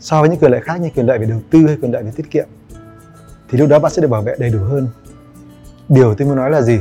so 0.00 0.20
với 0.20 0.30
những 0.30 0.38
quyền 0.38 0.50
lợi 0.50 0.60
khác 0.60 0.80
như 0.80 0.90
quyền 0.96 1.06
lợi 1.06 1.18
về 1.18 1.26
đầu 1.26 1.40
tư 1.50 1.66
hay 1.66 1.76
quyền 1.82 1.92
lợi 1.92 2.02
về 2.02 2.10
tiết 2.16 2.30
kiệm. 2.30 2.46
Thì 3.50 3.58
lúc 3.58 3.68
đó 3.68 3.78
bạn 3.78 3.92
sẽ 3.92 4.02
được 4.02 4.08
bảo 4.08 4.22
vệ 4.22 4.34
đầy 4.38 4.50
đủ 4.50 4.58
hơn. 4.58 4.88
Điều 5.88 6.14
tôi 6.14 6.28
muốn 6.28 6.36
nói 6.36 6.50
là 6.50 6.62
gì? 6.62 6.80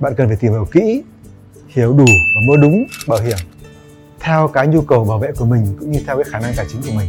Bạn 0.00 0.14
cần 0.14 0.28
phải 0.28 0.36
tìm 0.36 0.52
hiểu 0.52 0.66
kỹ 0.72 1.02
hiểu 1.74 1.92
đủ 1.92 2.04
và 2.34 2.40
mua 2.46 2.56
đúng 2.56 2.84
bảo 3.08 3.18
hiểm 3.20 3.36
theo 4.20 4.48
cái 4.48 4.66
nhu 4.66 4.80
cầu 4.80 5.04
bảo 5.04 5.18
vệ 5.18 5.32
của 5.36 5.44
mình 5.44 5.66
cũng 5.80 5.90
như 5.90 6.00
theo 6.06 6.16
cái 6.16 6.24
khả 6.24 6.38
năng 6.38 6.52
tài 6.56 6.66
chính 6.68 6.82
của 6.82 6.92
mình. 6.98 7.08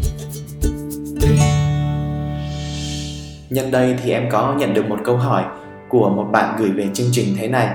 Nhân 3.49 3.71
đây 3.71 3.95
thì 4.03 4.11
em 4.11 4.29
có 4.31 4.55
nhận 4.57 4.73
được 4.73 4.85
một 4.89 4.99
câu 5.05 5.17
hỏi 5.17 5.43
của 5.89 6.09
một 6.09 6.27
bạn 6.31 6.55
gửi 6.59 6.71
về 6.71 6.87
chương 6.93 7.07
trình 7.11 7.35
thế 7.39 7.47
này. 7.47 7.67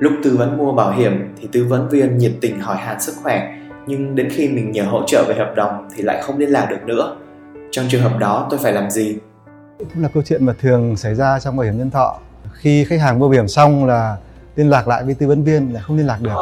Lúc 0.00 0.12
tư 0.24 0.36
vấn 0.36 0.58
mua 0.58 0.72
bảo 0.72 0.92
hiểm 0.92 1.34
thì 1.40 1.48
tư 1.52 1.64
vấn 1.64 1.88
viên 1.88 2.18
nhiệt 2.18 2.32
tình 2.40 2.60
hỏi 2.60 2.76
han 2.76 3.00
sức 3.00 3.12
khỏe, 3.22 3.58
nhưng 3.86 4.14
đến 4.14 4.28
khi 4.30 4.48
mình 4.48 4.72
nhờ 4.72 4.84
hỗ 4.84 5.06
trợ 5.06 5.24
về 5.28 5.34
hợp 5.34 5.52
đồng 5.56 5.88
thì 5.96 6.02
lại 6.02 6.22
không 6.22 6.38
liên 6.38 6.48
lạc 6.48 6.66
được 6.70 6.82
nữa. 6.86 7.16
Trong 7.70 7.84
trường 7.88 8.02
hợp 8.02 8.18
đó 8.18 8.46
tôi 8.50 8.58
phải 8.62 8.72
làm 8.72 8.90
gì? 8.90 9.16
Cũng 9.78 10.02
là 10.02 10.08
câu 10.14 10.22
chuyện 10.22 10.46
mà 10.46 10.54
thường 10.60 10.96
xảy 10.96 11.14
ra 11.14 11.38
trong 11.40 11.56
bảo 11.56 11.64
hiểm 11.64 11.78
nhân 11.78 11.90
thọ. 11.90 12.18
Khi 12.52 12.84
khách 12.84 13.00
hàng 13.00 13.18
mua 13.18 13.28
bảo 13.28 13.32
hiểm 13.32 13.48
xong 13.48 13.86
là 13.86 14.16
liên 14.56 14.70
lạc 14.70 14.88
lại 14.88 15.04
với 15.04 15.14
tư 15.14 15.28
vấn 15.28 15.44
viên 15.44 15.74
là 15.74 15.80
không 15.80 15.96
liên 15.96 16.06
lạc 16.06 16.20
được. 16.20 16.36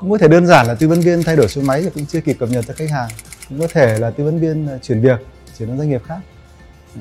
Cũng 0.00 0.10
có 0.10 0.18
thể 0.18 0.28
đơn 0.28 0.46
giản 0.46 0.66
là 0.66 0.74
tư 0.74 0.88
vấn 0.88 1.00
viên 1.00 1.22
thay 1.22 1.36
đổi 1.36 1.48
số 1.48 1.62
máy 1.62 1.82
thì 1.82 1.90
cũng 1.90 2.06
chưa 2.06 2.20
kịp 2.20 2.36
cập 2.40 2.48
nhật 2.48 2.64
cho 2.68 2.74
khách 2.76 2.90
hàng. 2.90 3.08
Cũng 3.48 3.60
có 3.60 3.66
thể 3.72 3.98
là 3.98 4.10
tư 4.10 4.24
vấn 4.24 4.40
viên 4.40 4.68
à, 4.68 4.78
chuyển 4.82 5.00
việc, 5.00 5.26
chuyển 5.58 5.68
sang 5.68 5.78
doanh 5.78 5.90
nghiệp 5.90 6.02
khác. 6.06 6.18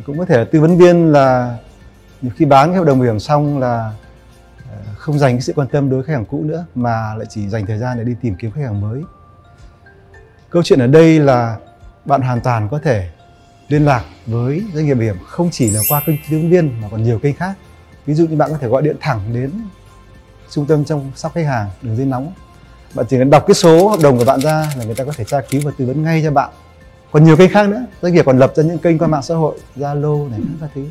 Cũng 0.05 0.17
có 0.17 0.25
thể 0.25 0.37
là 0.37 0.45
tư 0.51 0.61
vấn 0.61 0.77
viên 0.77 1.11
là 1.11 1.57
nhiều 2.21 2.31
khi 2.35 2.45
bán 2.45 2.69
cái 2.69 2.77
hợp 2.77 2.85
đồng 2.85 2.99
bảo 2.99 3.05
hiểm 3.05 3.19
xong 3.19 3.59
là 3.59 3.91
à, 4.71 4.77
không 4.97 5.19
dành 5.19 5.35
cái 5.35 5.41
sự 5.41 5.53
quan 5.55 5.67
tâm 5.67 5.89
đối 5.89 5.99
với 5.99 6.07
khách 6.07 6.13
hàng 6.13 6.25
cũ 6.25 6.43
nữa 6.43 6.65
mà 6.75 7.15
lại 7.15 7.25
chỉ 7.29 7.49
dành 7.49 7.65
thời 7.65 7.77
gian 7.77 7.97
để 7.97 8.03
đi 8.03 8.15
tìm 8.21 8.35
kiếm 8.35 8.51
khách 8.51 8.61
hàng 8.61 8.81
mới. 8.81 9.01
Câu 10.49 10.63
chuyện 10.63 10.79
ở 10.79 10.87
đây 10.87 11.19
là 11.19 11.57
bạn 12.05 12.21
hoàn 12.21 12.41
toàn 12.41 12.69
có 12.69 12.79
thể 12.79 13.09
liên 13.67 13.85
lạc 13.85 14.03
với 14.25 14.63
doanh 14.73 14.85
nghiệp 14.85 14.93
bảo 14.93 15.03
hiểm 15.03 15.15
không 15.27 15.49
chỉ 15.51 15.69
là 15.69 15.79
qua 15.89 16.01
kênh 16.05 16.15
tư 16.31 16.37
vấn 16.37 16.49
viên 16.49 16.81
mà 16.81 16.87
còn 16.91 17.03
nhiều 17.03 17.19
kênh 17.19 17.35
khác. 17.35 17.53
Ví 18.05 18.13
dụ 18.13 18.27
như 18.27 18.35
bạn 18.35 18.51
có 18.51 18.57
thể 18.57 18.67
gọi 18.67 18.81
điện 18.81 18.95
thẳng 18.99 19.19
đến 19.33 19.51
trung 20.53 20.65
tâm 20.65 20.85
chăm 20.85 20.99
sóc 21.15 21.33
khách 21.35 21.45
hàng, 21.45 21.69
đường 21.81 21.97
dây 21.97 22.05
nóng. 22.05 22.33
Bạn 22.93 23.05
chỉ 23.09 23.17
cần 23.17 23.29
đọc 23.29 23.43
cái 23.47 23.55
số 23.55 23.89
hợp 23.89 23.99
đồng 24.03 24.17
của 24.17 24.25
bạn 24.25 24.39
ra 24.39 24.67
là 24.77 24.85
người 24.85 24.95
ta 24.95 25.03
có 25.03 25.11
thể 25.17 25.23
tra 25.23 25.41
cứu 25.49 25.61
và 25.65 25.71
tư 25.77 25.85
vấn 25.85 26.03
ngay 26.03 26.21
cho 26.23 26.31
bạn. 26.31 26.49
Còn 27.11 27.23
nhiều 27.23 27.37
kênh 27.37 27.49
khác 27.49 27.69
nữa, 27.69 27.85
doanh 28.01 28.13
nghiệp 28.13 28.25
còn 28.25 28.37
lập 28.37 28.53
ra 28.55 28.63
những 28.63 28.77
kênh 28.77 28.97
qua 28.97 29.07
mạng 29.07 29.21
xã 29.21 29.35
hội, 29.35 29.57
zalo 29.75 30.29
này, 30.29 30.39
các 30.61 30.69
thứ. 30.75 30.85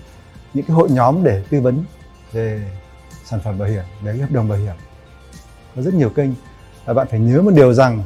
Những 0.54 0.64
cái 0.64 0.74
hội 0.74 0.90
nhóm 0.90 1.22
để 1.22 1.42
tư 1.50 1.60
vấn 1.60 1.84
về 2.32 2.60
sản 3.24 3.40
phẩm 3.44 3.58
bảo 3.58 3.68
hiểm, 3.68 3.82
về 4.02 4.12
hợp 4.16 4.30
đồng 4.30 4.48
bảo 4.48 4.58
hiểm. 4.58 4.74
Có 5.76 5.82
rất 5.82 5.94
nhiều 5.94 6.10
kênh. 6.10 6.30
Và 6.84 6.94
bạn 6.94 7.06
phải 7.10 7.20
nhớ 7.20 7.42
một 7.42 7.50
điều 7.54 7.72
rằng 7.72 8.02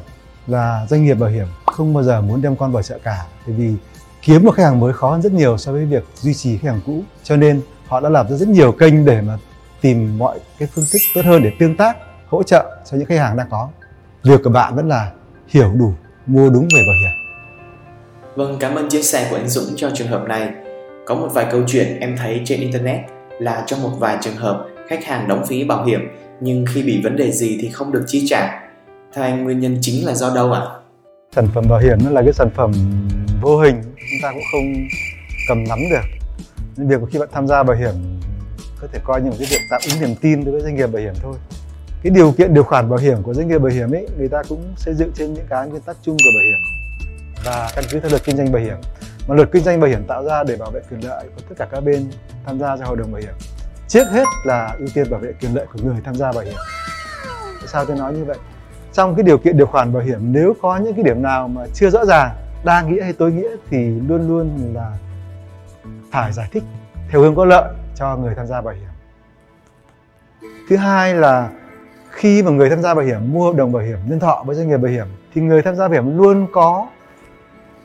là 0.47 0.85
doanh 0.89 1.05
nghiệp 1.05 1.13
bảo 1.13 1.29
hiểm 1.29 1.47
không 1.65 1.93
bao 1.93 2.03
giờ 2.03 2.21
muốn 2.21 2.41
đem 2.41 2.55
con 2.55 2.71
vào 2.71 2.83
chợ 2.83 2.99
cả, 3.03 3.25
bởi 3.45 3.55
vì 3.55 3.73
kiếm 4.21 4.45
một 4.45 4.51
khách 4.51 4.63
hàng 4.63 4.79
mới 4.79 4.93
khó 4.93 5.11
hơn 5.11 5.21
rất 5.21 5.31
nhiều 5.31 5.57
so 5.57 5.71
với 5.71 5.85
việc 5.85 6.03
duy 6.15 6.33
trì 6.33 6.57
khách 6.57 6.67
hàng 6.67 6.81
cũ. 6.85 7.01
Cho 7.23 7.35
nên 7.35 7.61
họ 7.87 7.99
đã 7.99 8.09
lập 8.09 8.27
ra 8.29 8.37
rất 8.37 8.47
nhiều 8.47 8.71
kênh 8.71 9.05
để 9.05 9.21
mà 9.21 9.37
tìm 9.81 10.17
mọi 10.17 10.39
cái 10.59 10.67
phương 10.73 10.85
thức 10.91 10.99
tốt 11.15 11.21
hơn 11.25 11.43
để 11.43 11.51
tương 11.59 11.77
tác 11.77 11.97
hỗ 12.27 12.43
trợ 12.43 12.77
cho 12.85 12.97
những 12.97 13.05
khách 13.05 13.19
hàng 13.19 13.37
đang 13.37 13.47
có. 13.49 13.69
Việc 14.23 14.41
của 14.43 14.49
bạn 14.49 14.75
vẫn 14.75 14.87
là 14.87 15.11
hiểu 15.47 15.71
đủ 15.79 15.93
mua 16.25 16.49
đúng 16.49 16.67
về 16.73 16.81
bảo 16.87 16.95
hiểm. 17.01 17.11
Vâng 18.35 18.57
cảm 18.59 18.75
ơn 18.75 18.89
chia 18.89 19.01
sẻ 19.01 19.27
của 19.29 19.35
anh 19.35 19.47
Dũng 19.47 19.75
cho 19.75 19.89
trường 19.93 20.07
hợp 20.07 20.23
này. 20.27 20.49
Có 21.05 21.15
một 21.15 21.27
vài 21.33 21.45
câu 21.51 21.61
chuyện 21.67 21.99
em 21.99 22.17
thấy 22.17 22.41
trên 22.45 22.59
internet 22.59 22.99
là 23.39 23.63
trong 23.67 23.83
một 23.83 23.91
vài 23.99 24.17
trường 24.21 24.35
hợp 24.35 24.65
khách 24.87 25.05
hàng 25.05 25.27
đóng 25.27 25.45
phí 25.47 25.63
bảo 25.63 25.85
hiểm 25.85 25.99
nhưng 26.41 26.65
khi 26.73 26.83
bị 26.83 27.01
vấn 27.03 27.15
đề 27.15 27.31
gì 27.31 27.57
thì 27.61 27.69
không 27.69 27.91
được 27.91 28.03
chi 28.07 28.25
trả. 28.29 28.69
Theo 29.13 29.23
anh 29.23 29.43
nguyên 29.43 29.59
nhân 29.59 29.77
chính 29.81 30.05
là 30.05 30.13
do 30.13 30.35
đâu 30.35 30.51
ạ? 30.51 30.61
À? 30.61 30.77
sản 31.35 31.47
phẩm 31.53 31.65
bảo 31.69 31.79
hiểm 31.79 31.97
nó 32.03 32.09
là 32.09 32.21
cái 32.21 32.33
sản 32.33 32.49
phẩm 32.55 32.71
vô 33.41 33.59
hình 33.59 33.81
chúng 33.83 34.19
ta 34.23 34.31
cũng 34.31 34.43
không 34.51 34.73
cầm 35.47 35.63
nắm 35.69 35.79
được. 35.91 36.35
Nên 36.77 36.87
việc 36.87 37.09
khi 37.11 37.19
bạn 37.19 37.29
tham 37.31 37.47
gia 37.47 37.63
bảo 37.63 37.77
hiểm 37.77 38.16
có 38.81 38.87
thể 38.91 38.99
coi 39.03 39.21
như 39.21 39.29
một 39.29 39.35
cái 39.39 39.47
việc 39.51 39.59
tạo 39.69 39.79
ứng 39.91 40.01
niềm 40.01 40.15
tin 40.21 40.45
đối 40.45 40.51
với 40.51 40.61
doanh 40.61 40.75
nghiệp 40.75 40.87
bảo 40.87 41.01
hiểm 41.01 41.13
thôi. 41.21 41.35
Cái 42.03 42.11
điều 42.11 42.31
kiện 42.31 42.53
điều 42.53 42.63
khoản 42.63 42.89
bảo 42.89 42.99
hiểm 42.99 43.23
của 43.23 43.33
doanh 43.33 43.47
nghiệp 43.47 43.57
bảo 43.57 43.71
hiểm 43.71 43.91
ấy, 43.91 44.07
người 44.17 44.29
ta 44.29 44.43
cũng 44.49 44.63
xây 44.77 44.93
dựng 44.93 45.11
trên 45.15 45.33
những 45.33 45.45
cái 45.49 45.67
nguyên 45.67 45.81
tắc 45.81 45.97
chung 46.01 46.17
của 46.17 46.29
bảo 46.35 46.43
hiểm 46.45 46.59
và 47.45 47.71
căn 47.75 47.83
cứ 47.91 47.99
theo 47.99 48.09
luật 48.09 48.23
kinh 48.23 48.37
doanh 48.37 48.51
bảo 48.51 48.61
hiểm. 48.61 48.77
Mà 49.27 49.35
luật 49.35 49.49
kinh 49.51 49.63
doanh 49.63 49.79
bảo 49.79 49.89
hiểm 49.89 50.03
tạo 50.07 50.23
ra 50.23 50.43
để 50.43 50.55
bảo 50.55 50.71
vệ 50.71 50.81
quyền 50.91 51.05
lợi 51.07 51.25
của 51.35 51.41
tất 51.49 51.55
cả 51.57 51.67
các 51.71 51.83
bên 51.83 52.11
tham 52.45 52.59
gia 52.59 52.77
trong 52.77 52.87
hội 52.87 52.97
đồng 52.97 53.11
bảo 53.11 53.21
hiểm. 53.21 53.33
Trước 53.87 54.07
hết 54.11 54.25
là 54.45 54.75
ưu 54.79 54.87
tiên 54.93 55.09
bảo 55.09 55.19
vệ 55.19 55.33
quyền 55.41 55.55
lợi 55.55 55.65
của 55.73 55.79
người 55.83 55.95
tham 56.03 56.15
gia 56.15 56.31
bảo 56.31 56.43
hiểm. 56.43 56.55
Tại 57.59 57.67
sao 57.67 57.85
tôi 57.85 57.97
nói 57.97 58.13
như 58.13 58.25
vậy? 58.25 58.37
Trong 58.93 59.15
cái 59.15 59.23
điều 59.23 59.37
kiện 59.37 59.57
điều 59.57 59.67
khoản 59.67 59.93
bảo 59.93 60.03
hiểm, 60.03 60.33
nếu 60.33 60.53
có 60.61 60.77
những 60.77 60.93
cái 60.93 61.03
điểm 61.03 61.21
nào 61.21 61.47
mà 61.47 61.65
chưa 61.73 61.89
rõ 61.89 62.05
ràng, 62.05 62.35
đa 62.63 62.81
nghĩa 62.81 63.03
hay 63.03 63.13
tối 63.13 63.31
nghĩa 63.31 63.49
thì 63.69 63.77
luôn 64.07 64.27
luôn 64.27 64.73
là 64.73 64.91
phải 66.11 66.33
giải 66.33 66.47
thích 66.51 66.63
theo 67.09 67.21
hướng 67.21 67.35
có 67.35 67.45
lợi 67.45 67.73
cho 67.95 68.15
người 68.15 68.35
tham 68.35 68.47
gia 68.47 68.61
bảo 68.61 68.73
hiểm. 68.73 68.89
Thứ 70.69 70.75
hai 70.75 71.13
là 71.13 71.49
khi 72.11 72.43
mà 72.43 72.51
người 72.51 72.69
tham 72.69 72.81
gia 72.81 72.93
bảo 72.93 73.05
hiểm 73.05 73.33
mua 73.33 73.45
hợp 73.45 73.57
đồng 73.57 73.71
bảo 73.71 73.83
hiểm 73.83 73.97
nhân 74.05 74.19
thọ 74.19 74.43
với 74.45 74.55
doanh 74.55 74.69
nghiệp 74.69 74.77
bảo 74.77 74.91
hiểm, 74.91 75.07
thì 75.33 75.41
người 75.41 75.61
tham 75.61 75.75
gia 75.75 75.87
bảo 75.87 75.93
hiểm 75.93 76.17
luôn 76.17 76.47
có 76.51 76.87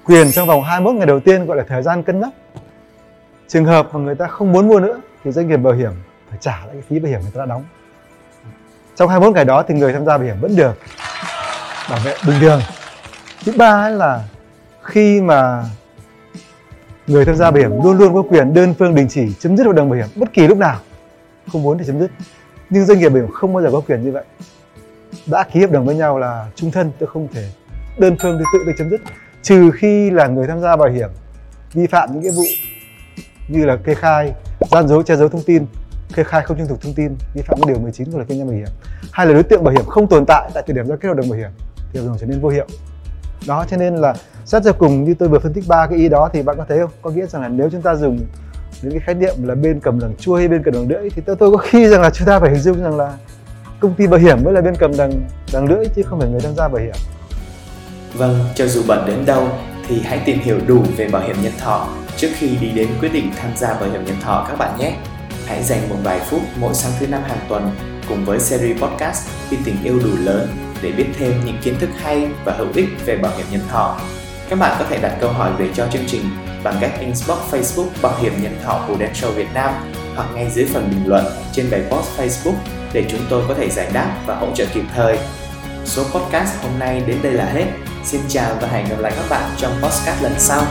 quyền 0.04 0.32
trong 0.32 0.48
vòng 0.48 0.62
21 0.62 0.94
ngày 0.94 1.06
đầu 1.06 1.20
tiên, 1.20 1.46
gọi 1.46 1.56
là 1.56 1.64
thời 1.68 1.82
gian 1.82 2.02
cân 2.02 2.20
nhắc. 2.20 2.30
Trường 3.48 3.64
hợp 3.64 3.88
mà 3.92 4.00
người 4.00 4.14
ta 4.14 4.26
không 4.26 4.52
muốn 4.52 4.68
mua 4.68 4.80
nữa, 4.80 5.00
thì 5.24 5.32
doanh 5.32 5.48
nghiệp 5.48 5.56
bảo 5.56 5.72
hiểm 5.72 5.92
phải 6.28 6.38
trả 6.40 6.58
lại 6.58 6.68
cái 6.72 6.82
phí 6.88 6.98
bảo 6.98 7.10
hiểm 7.10 7.20
người 7.20 7.30
ta 7.34 7.38
đã 7.38 7.46
đóng. 7.46 7.64
Trong 8.96 9.08
21 9.08 9.34
ngày 9.34 9.44
đó 9.44 9.64
thì 9.68 9.74
người 9.74 9.92
tham 9.92 10.04
gia 10.04 10.18
bảo 10.18 10.26
hiểm 10.26 10.40
vẫn 10.40 10.56
được 10.56 10.78
bảo 11.90 12.00
vệ 12.04 12.14
bình 12.26 12.40
thường. 12.40 12.60
Thứ 13.44 13.52
ba 13.56 13.88
là 13.88 14.24
khi 14.82 15.20
mà 15.20 15.64
người 17.06 17.24
tham 17.24 17.36
gia 17.36 17.50
bảo 17.50 17.60
hiểm 17.60 17.70
luôn 17.84 17.98
luôn 17.98 18.14
có 18.14 18.22
quyền 18.22 18.54
đơn 18.54 18.74
phương 18.78 18.94
đình 18.94 19.08
chỉ, 19.08 19.34
chấm 19.38 19.56
dứt 19.56 19.66
hợp 19.66 19.72
đồng 19.72 19.90
bảo 19.90 19.96
hiểm 19.96 20.08
bất 20.16 20.32
kỳ 20.32 20.46
lúc 20.46 20.58
nào. 20.58 20.80
Không 21.52 21.62
muốn 21.62 21.78
thì 21.78 21.84
chấm 21.86 22.00
dứt. 22.00 22.10
Nhưng 22.70 22.84
doanh 22.84 22.98
nghiệp 22.98 23.08
bảo 23.08 23.22
hiểm 23.22 23.30
không 23.30 23.52
bao 23.52 23.62
giờ 23.62 23.70
có 23.72 23.80
quyền 23.80 24.02
như 24.02 24.12
vậy. 24.12 24.24
Đã 25.26 25.42
ký 25.52 25.60
hợp 25.60 25.70
đồng 25.70 25.86
với 25.86 25.94
nhau 25.94 26.18
là 26.18 26.46
chung 26.54 26.70
thân, 26.70 26.92
tôi 26.98 27.06
không 27.06 27.28
thể 27.32 27.44
đơn 27.98 28.16
phương 28.22 28.38
tôi 28.38 28.44
tự 28.52 28.58
tôi 28.64 28.74
chấm 28.78 28.90
dứt. 28.90 29.00
Trừ 29.42 29.70
khi 29.74 30.10
là 30.10 30.26
người 30.26 30.46
tham 30.46 30.60
gia 30.60 30.76
bảo 30.76 30.88
hiểm 30.88 31.10
vi 31.72 31.86
phạm 31.86 32.12
những 32.12 32.22
cái 32.22 32.32
vụ 32.32 32.44
như 33.48 33.64
là 33.64 33.76
kê 33.76 33.94
khai, 33.94 34.32
gian 34.70 34.88
dối, 34.88 35.02
che 35.06 35.16
giấu 35.16 35.28
thông 35.28 35.42
tin, 35.42 35.66
kê 36.14 36.24
khai 36.24 36.42
không 36.42 36.58
trung 36.58 36.68
thực 36.68 36.80
thông 36.80 36.94
tin, 36.94 37.16
vi 37.34 37.42
phạm 37.42 37.58
cái 37.62 37.74
điều 37.74 37.82
19 37.82 38.10
của 38.10 38.16
luật 38.18 38.28
kinh 38.28 38.38
doanh 38.38 38.48
bảo 38.48 38.56
hiểm, 38.56 38.68
hay 39.12 39.26
là 39.26 39.32
đối 39.32 39.42
tượng 39.42 39.64
bảo 39.64 39.74
hiểm 39.74 39.84
không 39.84 40.06
tồn 40.06 40.24
tại 40.26 40.50
tại 40.54 40.62
thời 40.66 40.76
điểm 40.76 40.86
ra 40.86 40.96
kết 40.96 41.08
hợp 41.08 41.16
đồng 41.16 41.30
bảo 41.30 41.38
hiểm, 41.38 41.50
thì 41.92 42.00
hợp 42.00 42.06
đồng 42.06 42.16
trở 42.20 42.26
nên 42.26 42.40
vô 42.40 42.48
hiệu 42.48 42.66
đó 43.46 43.64
cho 43.70 43.76
nên 43.76 43.96
là 43.96 44.14
xét 44.44 44.62
cho 44.64 44.72
cùng 44.72 45.04
như 45.04 45.14
tôi 45.14 45.28
vừa 45.28 45.38
phân 45.38 45.52
tích 45.52 45.64
ba 45.68 45.86
cái 45.86 45.98
ý 45.98 46.08
đó 46.08 46.30
thì 46.32 46.42
bạn 46.42 46.56
có 46.58 46.64
thấy 46.68 46.78
không? 46.78 46.90
Có 47.02 47.10
nghĩa 47.10 47.26
rằng 47.26 47.42
là 47.42 47.48
nếu 47.48 47.70
chúng 47.70 47.82
ta 47.82 47.94
dùng 47.94 48.18
những 48.82 48.92
cái 48.92 49.00
khái 49.00 49.14
niệm 49.14 49.34
là 49.42 49.54
bên 49.54 49.80
cầm 49.80 50.00
đằng 50.00 50.16
chua 50.16 50.36
hay 50.36 50.48
bên 50.48 50.62
cầm 50.62 50.74
đằng 50.74 50.88
lưỡi 50.88 51.10
thì 51.10 51.22
tôi 51.26 51.36
tôi 51.36 51.50
có 51.50 51.56
khi 51.56 51.86
rằng 51.90 52.00
là 52.00 52.10
chúng 52.10 52.26
ta 52.26 52.40
phải 52.40 52.50
hình 52.50 52.60
dung 52.60 52.82
rằng 52.82 52.96
là 52.96 53.12
công 53.80 53.94
ty 53.94 54.06
bảo 54.06 54.20
hiểm 54.20 54.44
mới 54.44 54.54
là 54.54 54.60
bên 54.60 54.74
cầm 54.78 54.96
đằng 54.96 55.12
đằng 55.52 55.64
lưỡi 55.64 55.84
chứ 55.96 56.02
không 56.02 56.20
phải 56.20 56.30
người 56.30 56.40
tham 56.40 56.54
gia 56.56 56.68
bảo 56.68 56.82
hiểm. 56.82 56.94
Vâng, 58.14 58.38
cho 58.54 58.66
dù 58.66 58.82
bận 58.86 59.04
đến 59.06 59.26
đâu 59.26 59.48
thì 59.88 60.00
hãy 60.04 60.20
tìm 60.24 60.38
hiểu 60.38 60.58
đủ 60.66 60.82
về 60.96 61.08
bảo 61.08 61.22
hiểm 61.22 61.36
nhân 61.42 61.52
thọ 61.58 61.88
trước 62.16 62.28
khi 62.34 62.56
đi 62.56 62.70
đến 62.70 62.88
quyết 63.00 63.12
định 63.12 63.30
tham 63.36 63.50
gia 63.56 63.74
bảo 63.74 63.90
hiểm 63.90 64.04
nhân 64.04 64.16
thọ 64.22 64.46
các 64.48 64.58
bạn 64.58 64.78
nhé. 64.78 64.96
Hãy 65.46 65.62
dành 65.62 65.88
một 65.88 65.96
vài 66.04 66.20
phút 66.20 66.40
mỗi 66.60 66.74
sáng 66.74 66.92
thứ 67.00 67.06
năm 67.06 67.22
hàng 67.22 67.38
tuần 67.48 67.70
cùng 68.08 68.24
với 68.24 68.40
series 68.40 68.80
podcast 68.80 69.28
Khi 69.48 69.56
tình 69.64 69.76
yêu 69.84 69.98
đủ 70.04 70.10
lớn 70.24 70.48
để 70.82 70.92
biết 70.92 71.06
thêm 71.18 71.32
những 71.44 71.58
kiến 71.62 71.74
thức 71.78 71.90
hay 72.02 72.28
và 72.44 72.52
hữu 72.58 72.68
ích 72.74 72.88
về 73.06 73.16
bảo 73.16 73.32
hiểm 73.36 73.46
nhân 73.50 73.60
thọ. 73.68 74.00
Các 74.48 74.58
bạn 74.58 74.76
có 74.78 74.84
thể 74.90 74.98
đặt 75.02 75.16
câu 75.20 75.32
hỏi 75.32 75.50
về 75.58 75.68
cho 75.74 75.86
chương 75.92 76.06
trình 76.06 76.22
bằng 76.62 76.74
cách 76.80 76.90
inbox 77.00 77.38
Facebook 77.50 77.86
Bảo 78.02 78.18
hiểm 78.20 78.32
nhân 78.42 78.56
thọ 78.64 78.84
Prudential 78.86 79.30
Việt 79.30 79.48
Nam 79.54 79.74
hoặc 80.16 80.26
ngay 80.34 80.50
dưới 80.54 80.66
phần 80.74 80.90
bình 80.90 81.06
luận 81.06 81.24
trên 81.52 81.70
bài 81.70 81.82
post 81.90 82.18
Facebook 82.18 82.56
để 82.92 83.04
chúng 83.10 83.20
tôi 83.30 83.44
có 83.48 83.54
thể 83.54 83.70
giải 83.70 83.90
đáp 83.92 84.16
và 84.26 84.34
hỗ 84.34 84.46
trợ 84.54 84.64
kịp 84.74 84.84
thời. 84.94 85.18
Số 85.84 86.02
podcast 86.02 86.62
hôm 86.62 86.78
nay 86.78 87.02
đến 87.06 87.18
đây 87.22 87.32
là 87.32 87.44
hết. 87.44 87.66
Xin 88.04 88.20
chào 88.28 88.56
và 88.60 88.68
hẹn 88.68 88.88
gặp 88.88 88.98
lại 88.98 89.12
các 89.16 89.24
bạn 89.30 89.50
trong 89.56 89.72
podcast 89.82 90.22
lần 90.22 90.32
sau. 90.38 90.62